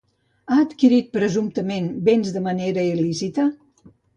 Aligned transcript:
Ha 0.53 0.55
adquirit, 0.61 1.11
presumptament, 1.17 1.91
béns 2.09 2.33
de 2.39 2.45
manera 2.49 2.89
il·lícita? 2.95 3.51